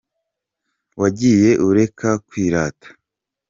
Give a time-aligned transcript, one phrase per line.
[0.99, 2.87] Wagiye ureka kwirata.